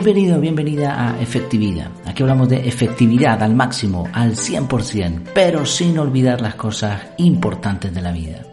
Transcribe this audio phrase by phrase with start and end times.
[0.00, 1.90] Bienvenido, bienvenida a Efectividad.
[2.06, 8.00] Aquí hablamos de efectividad al máximo, al 100%, pero sin olvidar las cosas importantes de
[8.00, 8.44] la vida.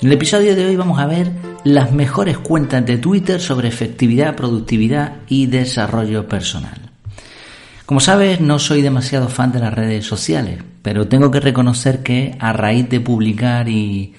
[0.00, 1.30] En el episodio de hoy vamos a ver
[1.62, 6.90] las mejores cuentas de Twitter sobre efectividad, productividad y desarrollo personal.
[7.86, 12.34] Como sabes, no soy demasiado fan de las redes sociales, pero tengo que reconocer que
[12.40, 14.12] a raíz de publicar y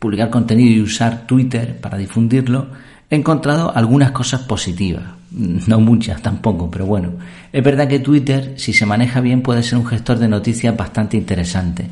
[0.00, 2.70] publicar contenido y usar Twitter para difundirlo,
[3.08, 5.21] he encontrado algunas cosas positivas.
[5.34, 7.12] No muchas tampoco, pero bueno.
[7.52, 11.16] Es verdad que Twitter, si se maneja bien, puede ser un gestor de noticias bastante
[11.16, 11.86] interesante.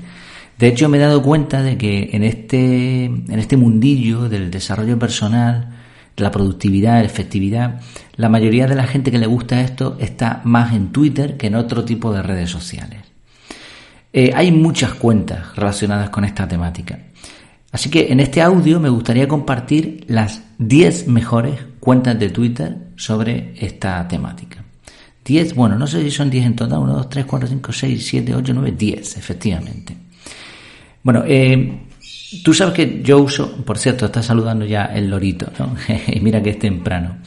[0.59, 4.99] De hecho, me he dado cuenta de que en este, en este mundillo del desarrollo
[4.99, 5.71] personal,
[6.17, 7.81] la productividad, la efectividad,
[8.17, 11.55] la mayoría de la gente que le gusta esto está más en Twitter que en
[11.55, 13.01] otro tipo de redes sociales.
[14.13, 16.99] Eh, hay muchas cuentas relacionadas con esta temática.
[17.73, 23.55] Así que en este audio me gustaría compartir las 10 mejores cuentas de Twitter sobre
[23.59, 24.63] esta temática.
[25.25, 28.07] 10, bueno, no sé si son 10 en total, 1, 2, 3, 4, 5, 6,
[28.07, 29.97] 7, 8, 9, 10, efectivamente.
[31.03, 31.87] Bueno, eh,
[32.45, 35.75] tú sabes que yo uso, por cierto, está saludando ya el lorito, ¿no?
[36.23, 37.19] Mira que es temprano.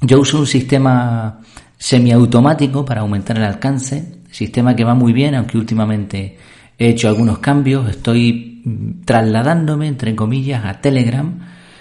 [0.00, 1.40] Yo uso un sistema
[1.76, 6.36] semiautomático para aumentar el alcance, sistema que va muy bien, aunque últimamente
[6.78, 11.38] he hecho algunos cambios, estoy trasladándome, entre comillas, a Telegram.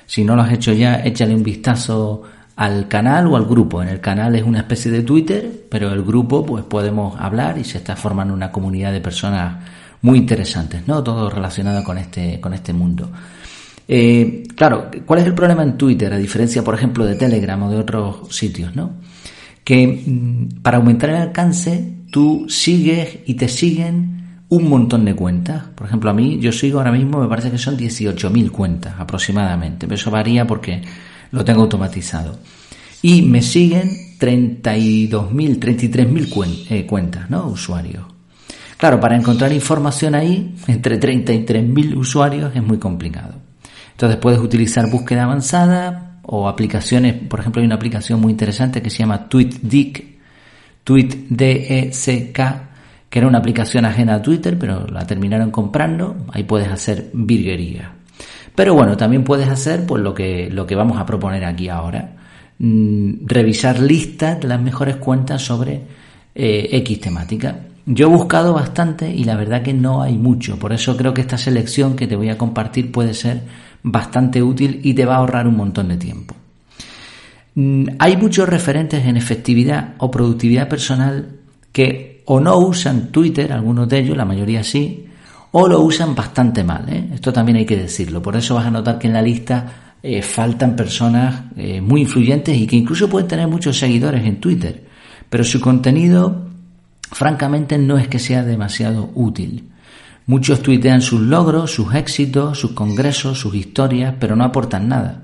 [0.08, 2.24] Si no lo has hecho ya, échale un vistazo
[2.56, 3.84] al canal o al grupo.
[3.84, 7.66] En el canal es una especie de Twitter, pero el grupo pues podemos hablar y
[7.66, 9.64] se está formando una comunidad de personas
[10.02, 11.04] muy interesantes, ¿no?
[11.04, 13.12] Todo relacionado con este, con este mundo.
[13.88, 16.12] Eh, claro, ¿cuál es el problema en Twitter?
[16.14, 18.94] A diferencia, por ejemplo, de Telegram o de otros sitios, ¿no?
[19.64, 24.18] Que mm, para aumentar el alcance, tú sigues y te siguen
[24.50, 25.64] un montón de cuentas.
[25.76, 29.88] Por ejemplo, a mí, yo sigo ahora mismo, me parece que son 18.000 cuentas aproximadamente.
[29.88, 30.82] Pero eso varía porque
[31.32, 32.40] lo tengo automatizado.
[33.02, 37.48] Y me siguen 32.000, 33.000 eh, cuentas, ¿no?
[37.48, 38.06] Usuarios.
[38.78, 43.36] Claro, para encontrar información ahí, entre 33.000 usuarios, es muy complicado.
[43.92, 48.90] Entonces puedes utilizar búsqueda avanzada o aplicaciones, por ejemplo, hay una aplicación muy interesante que
[48.90, 50.18] se llama TweetDeck,
[50.84, 51.94] TweetDeck,
[53.10, 57.94] que era una aplicación ajena a Twitter, pero la terminaron comprando, ahí puedes hacer virguería.
[58.56, 62.16] Pero bueno, también puedes hacer pues lo que, lo que vamos a proponer aquí ahora.
[62.60, 65.82] Mm, revisar listas de las mejores cuentas sobre
[66.34, 67.60] eh, X temática.
[67.86, 70.58] Yo he buscado bastante y la verdad que no hay mucho.
[70.58, 73.44] Por eso creo que esta selección que te voy a compartir puede ser
[73.84, 76.36] bastante útil y te va a ahorrar un montón de tiempo.
[77.56, 81.38] Mm, hay muchos referentes en efectividad o productividad personal
[81.72, 85.08] que o no usan Twitter, algunos de ellos, la mayoría sí,
[85.52, 86.86] o lo usan bastante mal.
[86.90, 87.10] ¿eh?
[87.14, 88.22] Esto también hay que decirlo.
[88.22, 92.58] Por eso vas a notar que en la lista eh, faltan personas eh, muy influyentes
[92.58, 94.84] y que incluso pueden tener muchos seguidores en Twitter.
[95.30, 96.48] Pero su contenido,
[97.12, 99.70] francamente, no es que sea demasiado útil.
[100.26, 105.22] Muchos tuitean sus logros, sus éxitos, sus congresos, sus historias, pero no aportan nada.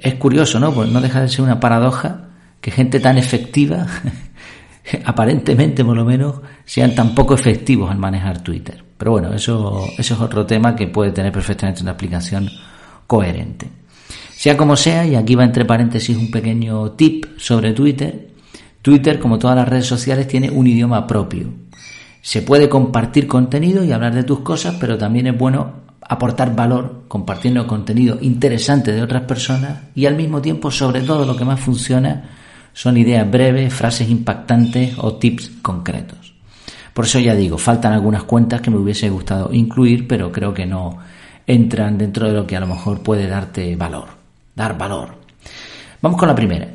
[0.00, 0.72] Es curioso, ¿no?
[0.72, 2.28] Pues no deja de ser una paradoja
[2.62, 3.86] que gente tan efectiva
[5.04, 8.82] aparentemente por lo menos sean tan poco efectivos al manejar Twitter.
[8.96, 12.48] Pero bueno, eso, eso es otro tema que puede tener perfectamente una aplicación
[13.06, 13.68] coherente.
[14.30, 18.28] Sea como sea, y aquí va entre paréntesis un pequeño tip sobre Twitter,
[18.82, 21.46] Twitter, como todas las redes sociales, tiene un idioma propio.
[22.20, 27.04] Se puede compartir contenido y hablar de tus cosas, pero también es bueno aportar valor
[27.06, 31.60] compartiendo contenido interesante de otras personas y al mismo tiempo, sobre todo, lo que más
[31.60, 32.41] funciona
[32.72, 36.34] son ideas breves, frases impactantes o tips concretos.
[36.92, 40.66] Por eso ya digo, faltan algunas cuentas que me hubiese gustado incluir, pero creo que
[40.66, 40.98] no
[41.46, 44.08] entran dentro de lo que a lo mejor puede darte valor,
[44.54, 45.16] dar valor.
[46.00, 46.68] Vamos con la primera.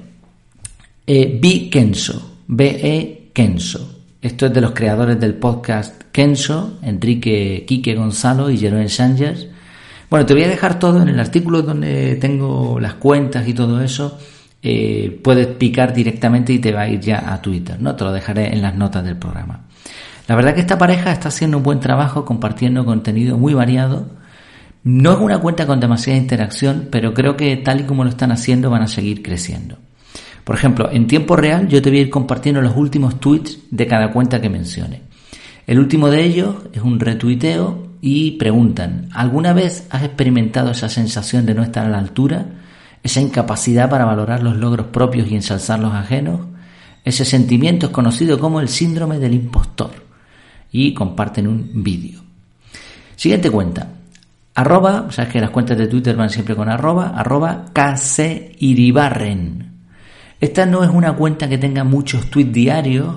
[1.06, 1.70] Eh, B.
[1.70, 3.96] Kenso, B-E Kenso.
[4.22, 9.48] Esto es de los creadores del podcast Kenso, Enrique Quique Gonzalo y Jerome Sánchez.
[10.10, 13.82] Bueno, te voy a dejar todo en el artículo donde tengo las cuentas y todo
[13.82, 14.18] eso
[14.70, 17.96] eh, puedes picar directamente y te va a ir ya a Twitter, ¿no?
[17.96, 19.62] Te lo dejaré en las notas del programa.
[20.28, 24.10] La verdad que esta pareja está haciendo un buen trabajo compartiendo contenido muy variado.
[24.84, 28.34] No es una cuenta con demasiada interacción, pero creo que tal y como lo están
[28.34, 29.78] haciendo van a seguir creciendo.
[30.44, 33.88] Por ejemplo, en tiempo real yo te voy a ir compartiendo los últimos tweets de
[33.88, 35.04] cada cuenta que mencione.
[35.66, 41.46] El último de ellos es un retuiteo y preguntan, ¿alguna vez has experimentado esa sensación
[41.46, 42.48] de no estar a la altura?
[43.04, 46.42] Esa incapacidad para valorar los logros propios y ensalzar los ajenos,
[47.04, 49.92] ese sentimiento es conocido como el síndrome del impostor
[50.72, 52.22] y comparten un vídeo.
[53.16, 53.88] Siguiente cuenta,
[54.54, 57.66] arroba, sabes que las cuentas de Twitter van siempre con arroba, arroba
[58.60, 59.72] iribarren.
[60.40, 63.16] Esta no es una cuenta que tenga muchos tweets diarios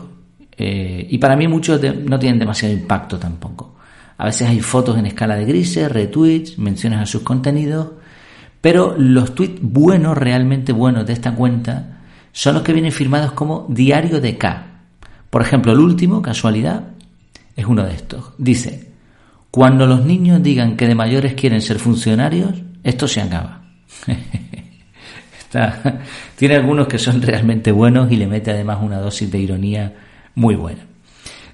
[0.56, 3.76] eh, y para mí muchos no tienen demasiado impacto tampoco.
[4.16, 7.88] A veces hay fotos en escala de grises, retweets, menciones a sus contenidos,
[8.60, 12.00] pero los tweets buenos, realmente buenos de esta cuenta,
[12.32, 14.66] son los que vienen firmados como diario de K.
[15.30, 16.84] Por ejemplo, el último, casualidad,
[17.56, 18.32] es uno de estos.
[18.38, 18.92] Dice,
[19.50, 23.62] cuando los niños digan que de mayores quieren ser funcionarios, esto se acaba.
[26.36, 29.94] tiene algunos que son realmente buenos y le mete además una dosis de ironía
[30.34, 30.82] muy buena.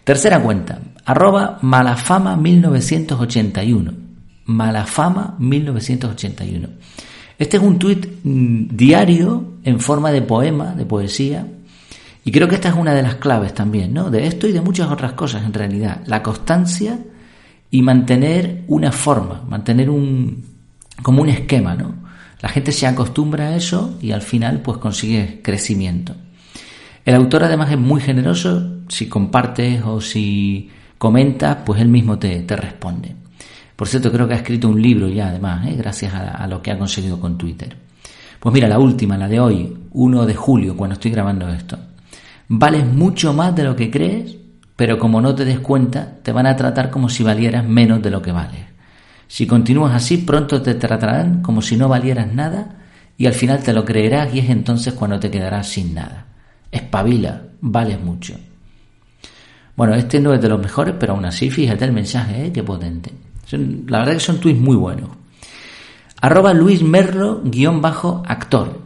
[0.04, 4.05] Tercera cuenta, arroba malafama 1981.
[4.46, 6.68] Malafama 1981.
[7.38, 11.46] Este es un tuit mm, diario en forma de poema, de poesía,
[12.24, 14.10] y creo que esta es una de las claves también, ¿no?
[14.10, 16.02] De esto y de muchas otras cosas en realidad.
[16.06, 16.98] La constancia
[17.70, 20.44] y mantener una forma, mantener un,
[21.02, 21.94] como un esquema, ¿no?
[22.40, 26.14] La gente se acostumbra a eso y al final pues consigue crecimiento.
[27.04, 32.40] El autor además es muy generoso, si compartes o si comentas, pues él mismo te,
[32.40, 33.14] te responde.
[33.76, 35.74] Por cierto, creo que ha escrito un libro ya, además, ¿eh?
[35.76, 37.76] gracias a, lo que ha conseguido con Twitter.
[38.40, 41.78] Pues mira, la última, la de hoy, 1 de julio, cuando estoy grabando esto.
[42.48, 44.34] Vales mucho más de lo que crees,
[44.76, 48.10] pero como no te des cuenta, te van a tratar como si valieras menos de
[48.10, 48.64] lo que vales.
[49.28, 52.76] Si continúas así, pronto te tratarán como si no valieras nada
[53.18, 56.26] y al final te lo creerás y es entonces cuando te quedarás sin nada.
[56.70, 58.36] Espabila, vales mucho.
[59.76, 62.52] Bueno, este no es de los mejores, pero aún así, fíjate el mensaje, ¿eh?
[62.52, 65.10] qué potente la verdad que son tweets muy buenos.
[66.20, 68.80] Arroba Luis Merlo guion bajo actor.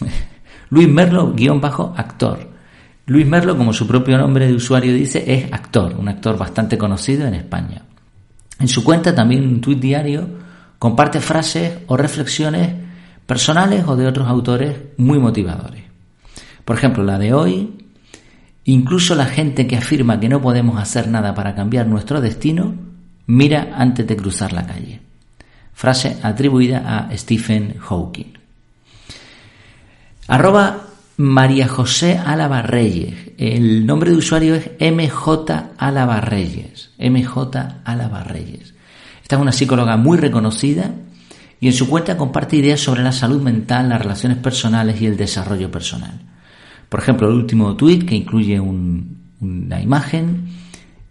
[0.70, 2.50] Luis Merlo guion bajo actor.
[3.06, 7.26] Luis Merlo, como su propio nombre de usuario dice, es actor, un actor bastante conocido
[7.26, 7.82] en España.
[8.58, 10.26] En su cuenta también un tuit diario
[10.78, 12.74] comparte frases o reflexiones
[13.26, 15.82] personales o de otros autores muy motivadores.
[16.64, 17.76] Por ejemplo, la de hoy,
[18.64, 22.91] incluso la gente que afirma que no podemos hacer nada para cambiar nuestro destino
[23.32, 25.00] Mira antes de cruzar la calle.
[25.72, 28.34] Frase atribuida a Stephen Hawking.
[30.28, 33.14] Arroba María José Álava Reyes.
[33.38, 36.90] El nombre de usuario es MJ Álava Reyes.
[36.98, 38.74] MJ Álava Reyes.
[39.22, 40.90] Esta es una psicóloga muy reconocida
[41.58, 45.16] y en su cuenta comparte ideas sobre la salud mental, las relaciones personales y el
[45.16, 46.20] desarrollo personal.
[46.90, 50.61] Por ejemplo, el último tuit que incluye una imagen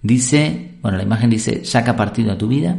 [0.01, 2.75] dice bueno, la imagen dice, saca partido a tu vida.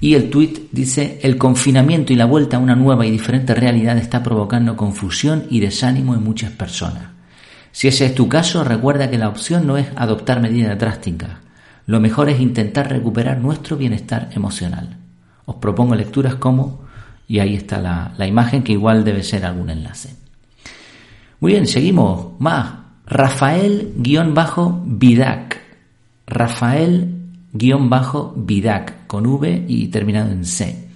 [0.00, 3.98] Y el tweet dice, el confinamiento y la vuelta a una nueva y diferente realidad
[3.98, 7.08] está provocando confusión y desánimo en muchas personas.
[7.72, 11.30] Si ese es tu caso, recuerda que la opción no es adoptar medidas drásticas.
[11.86, 14.98] Lo mejor es intentar recuperar nuestro bienestar emocional.
[15.46, 16.84] Os propongo lecturas como,
[17.26, 20.10] y ahí está la, la imagen que igual debe ser algún enlace.
[21.40, 22.38] Muy bien, seguimos.
[22.38, 22.74] Más.
[23.06, 25.57] Rafael-Vidac
[26.28, 30.90] Rafael-Vidac con V y terminado en C.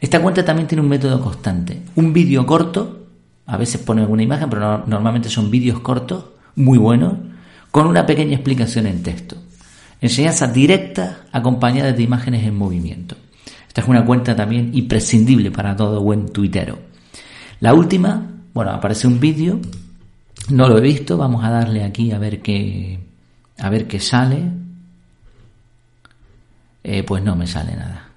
[0.00, 1.82] Esta cuenta también tiene un método constante.
[1.96, 3.06] Un vídeo corto,
[3.46, 7.14] a veces pone alguna imagen, pero normalmente son vídeos cortos, muy buenos,
[7.70, 9.36] con una pequeña explicación en texto.
[10.00, 13.16] Enseñanza directa acompañada de imágenes en movimiento.
[13.66, 16.78] Esta es una cuenta también imprescindible para todo buen tuitero.
[17.60, 19.58] La última, bueno, aparece un vídeo,
[20.50, 23.00] no lo he visto, vamos a darle aquí a ver qué,
[23.58, 24.65] a ver qué sale.
[26.88, 28.08] Eh, pues no me sale nada.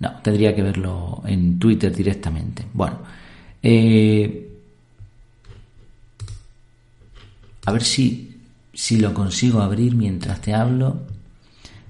[0.00, 2.66] No, tendría que verlo en Twitter directamente.
[2.74, 2.98] Bueno,
[3.62, 4.52] eh,
[7.64, 8.38] a ver si,
[8.74, 11.00] si lo consigo abrir mientras te hablo.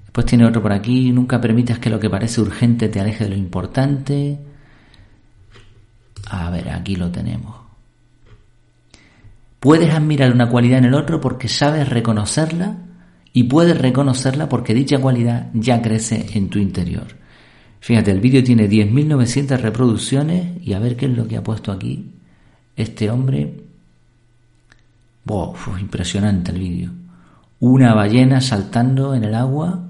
[0.03, 1.11] Después tiene otro por aquí.
[1.11, 4.39] Nunca permitas que lo que parece urgente te aleje de lo importante.
[6.27, 7.53] A ver, aquí lo tenemos.
[9.59, 12.77] Puedes admirar una cualidad en el otro porque sabes reconocerla
[13.35, 17.05] y puedes reconocerla porque dicha cualidad ya crece en tu interior.
[17.81, 21.73] Fíjate, el vídeo tiene 10.900 reproducciones y a ver qué es lo que ha puesto
[21.73, 22.13] aquí
[22.77, 23.61] este hombre.
[25.25, 26.91] Wow, impresionante el vídeo.
[27.59, 29.85] Una ballena saltando en el agua.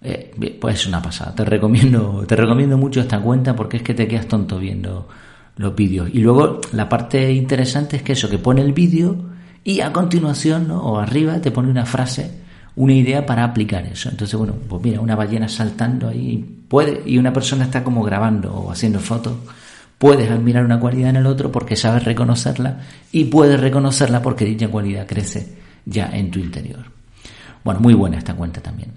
[0.00, 1.34] Eh, pues es una pasada.
[1.34, 5.08] Te recomiendo, te recomiendo mucho esta cuenta porque es que te quedas tonto viendo
[5.58, 6.08] los vídeos.
[6.10, 9.33] Y luego la parte interesante es que eso, que pone el vídeo
[9.64, 10.82] y a continuación, ¿no?
[10.82, 12.30] o arriba, te pone una frase,
[12.76, 14.10] una idea para aplicar eso.
[14.10, 18.54] Entonces, bueno, pues mira, una ballena saltando ahí, puede, y una persona está como grabando
[18.54, 19.34] o haciendo fotos,
[19.98, 22.80] puedes admirar una cualidad en el otro porque sabes reconocerla
[23.10, 25.56] y puedes reconocerla porque dicha cualidad crece
[25.86, 26.84] ya en tu interior.
[27.64, 28.92] Bueno, muy buena esta cuenta también.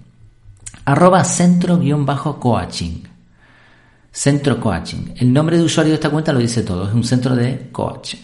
[0.84, 3.02] Arroba centro-coaching.
[4.10, 5.14] Centro Coaching.
[5.16, 8.18] El nombre de usuario de esta cuenta lo dice todo, es un centro de coaching.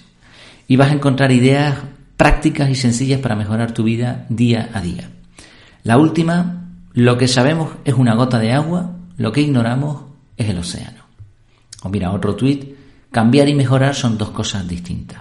[0.67, 1.77] Y vas a encontrar ideas
[2.17, 5.11] prácticas y sencillas para mejorar tu vida día a día.
[5.83, 10.03] La última, lo que sabemos es una gota de agua, lo que ignoramos
[10.37, 11.05] es el océano.
[11.83, 12.75] O mira, otro tweet,
[13.11, 15.21] cambiar y mejorar son dos cosas distintas.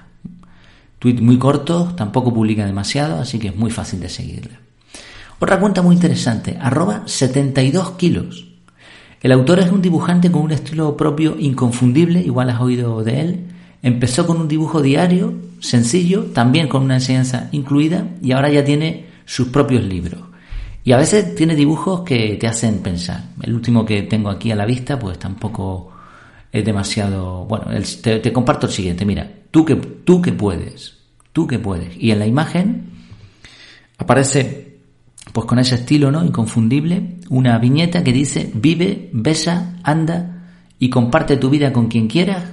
[1.00, 4.58] Tweet muy corto, tampoco publica demasiado, así que es muy fácil de seguirle.
[5.40, 8.48] Otra cuenta muy interesante, arroba 72 kilos.
[9.22, 13.48] El autor es un dibujante con un estilo propio inconfundible, igual has oído de él.
[13.84, 19.08] Empezó con un dibujo diario, sencillo, también con una enseñanza incluida, y ahora ya tiene
[19.26, 20.22] sus propios libros.
[20.86, 23.26] Y a veces tiene dibujos que te hacen pensar.
[23.42, 25.92] El último que tengo aquí a la vista, pues tampoco
[26.52, 27.46] es demasiado.
[27.46, 27.68] Bueno,
[28.02, 29.06] te, comparto el siguiente.
[29.06, 30.98] Mira, tú que, tú que puedes,
[31.34, 31.96] tú que puedes.
[31.98, 32.90] Y en la imagen
[33.98, 34.78] aparece,
[35.34, 36.24] pues con ese estilo, ¿no?
[36.24, 40.48] Inconfundible, una viñeta que dice: Vive, besa, anda
[40.80, 42.44] y comparte tu vida con quien quieras,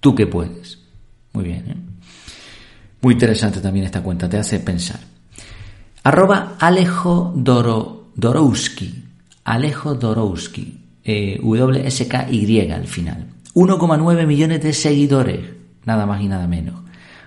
[0.00, 0.78] tú que puedes.
[1.32, 1.76] Muy bien, ¿eh?
[3.00, 4.98] Muy interesante también esta cuenta, te hace pensar.
[6.02, 9.04] Arroba Alejo Dorowski.
[9.44, 10.84] Alejo Dorowski.
[11.04, 13.26] Eh, WSKY al final.
[13.54, 15.40] 1,9 millones de seguidores.
[15.84, 16.80] Nada más y nada menos.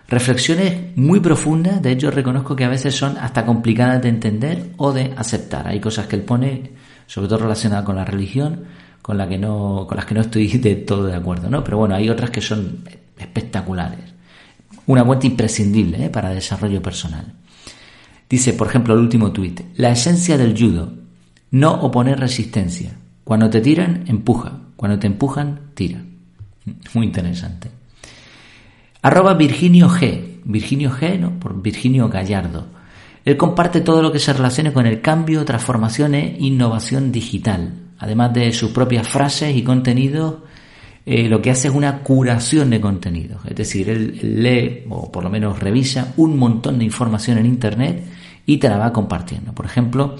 [0.08, 4.92] Reflexiones muy profundas, de hecho reconozco que a veces son hasta complicadas de entender o
[4.92, 5.70] de aceptar.
[5.70, 6.72] Hay cosas que él pone,
[7.08, 8.66] sobre todo relacionadas con la religión,
[9.02, 11.64] con, la que no, con las que no estoy de todo de acuerdo, ¿no?
[11.64, 12.84] Pero bueno, hay otras que son
[13.18, 14.14] espectaculares.
[14.88, 16.10] Una cuenta imprescindible ¿eh?
[16.10, 17.34] para desarrollo personal.
[18.30, 20.94] Dice, por ejemplo, el último tuit, la esencia del judo,
[21.52, 22.98] no oponer resistencia.
[23.24, 24.60] Cuando te tiran, empuja.
[24.76, 26.02] Cuando te empujan, tira.
[26.94, 27.70] Muy interesante.
[29.02, 30.40] Arroba Virginio G.
[30.44, 31.40] Virginio G, ¿no?
[31.40, 32.68] Por Virginio Gallardo.
[33.26, 37.74] Él comparte todo lo que se relacione con el cambio, transformación e innovación digital.
[38.02, 40.38] Además de sus propias frases y contenidos,
[41.06, 43.42] eh, lo que hace es una curación de contenidos.
[43.48, 48.04] Es decir, él lee o por lo menos revisa un montón de información en Internet
[48.48, 49.54] y te la va compartiendo.
[49.54, 50.16] Por ejemplo,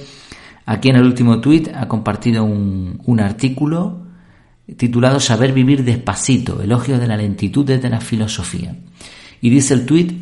[0.68, 4.04] aquí en el último tuit ha compartido un, artículo
[4.78, 8.76] titulado Saber vivir despacito, elogio de la lentitud desde la filosofía.
[9.42, 10.14] Y dice el tuit,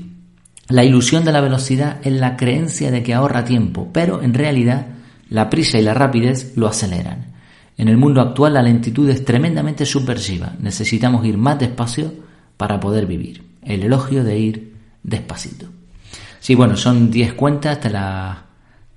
[0.70, 4.88] la ilusión de la velocidad es la creencia de que ahorra tiempo, pero en realidad
[5.30, 7.29] la prisa y la rapidez lo aceleran.
[7.80, 10.54] En el mundo actual la lentitud es tremendamente subversiva.
[10.60, 12.12] Necesitamos ir más despacio
[12.58, 13.42] para poder vivir.
[13.64, 15.68] El elogio de ir despacito.
[16.42, 18.38] Sí, bueno, son 10 cuentas, te las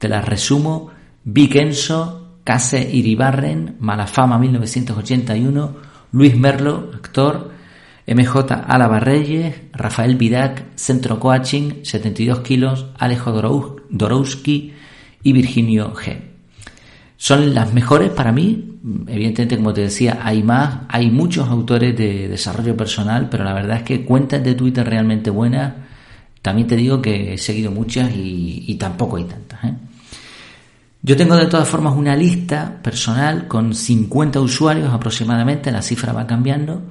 [0.01, 0.91] la resumo.
[1.23, 5.77] Vicenzo, Case Iribarren, Malafama 1981,
[6.11, 7.53] Luis Merlo, actor,
[8.09, 13.31] MJ Álava Reyes, Rafael Vidac, Centro Coaching, 72 kilos, Alejo
[13.91, 14.75] Dorowski
[15.23, 16.32] y Virginio G.
[17.23, 18.81] Son las mejores para mí.
[19.07, 23.77] Evidentemente, como te decía, hay más, hay muchos autores de desarrollo personal, pero la verdad
[23.77, 25.73] es que cuentas de Twitter realmente buenas
[26.43, 29.65] también te digo que he seguido muchas y, tampoco hay tantas.
[29.65, 29.75] ¿eh?
[31.01, 36.27] Yo tengo de todas formas una lista personal con 50 usuarios aproximadamente, la cifra va
[36.27, 36.83] cambiando.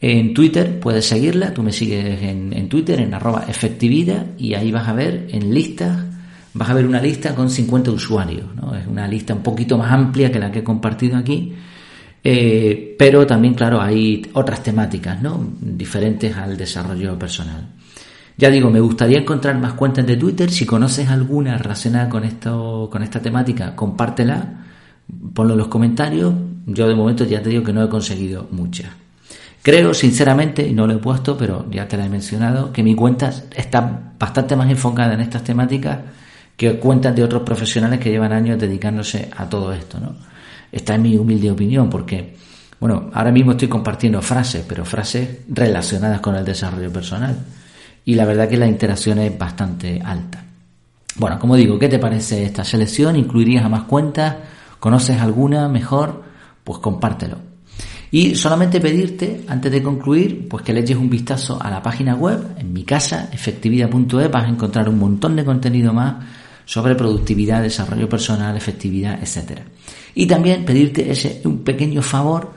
[0.00, 4.86] En Twitter puedes seguirla, tú me sigues en, Twitter en arroba efectividad y ahí vas
[4.86, 5.98] a ver en listas,
[6.54, 8.46] vas a ver una lista con 50 usuarios.
[8.80, 11.52] Es una lista un poquito más amplia que la que he compartido aquí.
[12.22, 15.18] Eh, pero también, claro, hay otras temáticas.
[15.60, 17.68] Diferentes al desarrollo personal.
[18.36, 20.50] Ya digo, me gustaría encontrar más cuentas de Twitter.
[20.50, 24.64] Si conoces alguna relacionada con esto, con esta temática, compártela,
[25.34, 26.34] ponlo en los comentarios.
[26.66, 28.90] Yo de momento ya te digo que no he conseguido muchas.
[29.62, 32.94] Creo, sinceramente, y no lo he puesto, pero ya te la he mencionado, que mi
[32.94, 35.98] cuenta está bastante más enfocada en estas temáticas
[36.56, 40.14] que cuentas de otros profesionales que llevan años dedicándose a todo esto, ¿no?
[40.70, 42.36] Esta es mi humilde opinión, porque,
[42.80, 47.36] bueno, ahora mismo estoy compartiendo frases, pero frases relacionadas con el desarrollo personal
[48.04, 50.44] y la verdad que la interacción es bastante alta.
[51.16, 53.16] Bueno, como digo, ¿qué te parece esta selección?
[53.16, 54.34] ¿Incluirías a más cuentas?
[54.80, 56.24] ¿Conoces alguna mejor?
[56.64, 57.38] Pues compártelo.
[58.10, 62.14] Y solamente pedirte, antes de concluir, pues que le eches un vistazo a la página
[62.14, 66.16] web, en mi casa, efectividad.es, vas a encontrar un montón de contenido más
[66.64, 69.60] sobre productividad, desarrollo personal, efectividad, etc.
[70.14, 72.52] Y también pedirte ese un pequeño favor,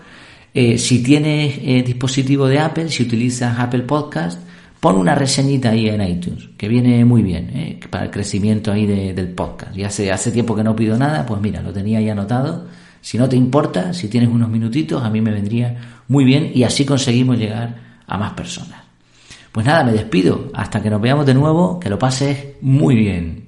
[0.54, 4.40] eh, si tienes eh, dispositivo de Apple, si utilizas Apple Podcast,
[4.80, 7.80] pon una reseñita ahí en iTunes, que viene muy bien ¿eh?
[7.90, 9.76] para el crecimiento ahí del podcast.
[9.76, 12.68] Y hace, hace tiempo que no pido nada, pues mira, lo tenía ya anotado.
[13.02, 16.64] Si no te importa, si tienes unos minutitos, a mí me vendría muy bien y
[16.64, 18.82] así conseguimos llegar a más personas.
[19.52, 20.52] Pues nada, me despido.
[20.54, 23.47] Hasta que nos veamos de nuevo, que lo pases muy bien.